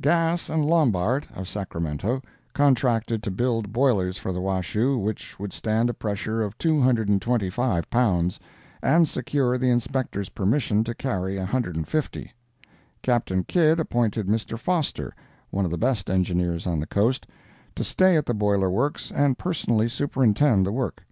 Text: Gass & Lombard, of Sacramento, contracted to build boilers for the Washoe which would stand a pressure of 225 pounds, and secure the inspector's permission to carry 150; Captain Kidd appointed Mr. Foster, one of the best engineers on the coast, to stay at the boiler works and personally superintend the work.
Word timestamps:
Gass 0.00 0.48
& 0.48 0.50
Lombard, 0.50 1.28
of 1.32 1.46
Sacramento, 1.48 2.20
contracted 2.52 3.22
to 3.22 3.30
build 3.30 3.72
boilers 3.72 4.16
for 4.18 4.32
the 4.32 4.40
Washoe 4.40 4.98
which 4.98 5.38
would 5.38 5.52
stand 5.52 5.88
a 5.88 5.94
pressure 5.94 6.42
of 6.42 6.58
225 6.58 7.88
pounds, 7.88 8.40
and 8.82 9.06
secure 9.08 9.56
the 9.56 9.70
inspector's 9.70 10.30
permission 10.30 10.82
to 10.82 10.92
carry 10.92 11.38
150; 11.38 12.32
Captain 13.00 13.44
Kidd 13.44 13.78
appointed 13.78 14.26
Mr. 14.26 14.58
Foster, 14.58 15.14
one 15.50 15.64
of 15.64 15.70
the 15.70 15.78
best 15.78 16.10
engineers 16.10 16.66
on 16.66 16.80
the 16.80 16.86
coast, 16.88 17.28
to 17.76 17.84
stay 17.84 18.16
at 18.16 18.26
the 18.26 18.34
boiler 18.34 18.68
works 18.72 19.12
and 19.12 19.38
personally 19.38 19.88
superintend 19.88 20.66
the 20.66 20.72
work. 20.72 21.04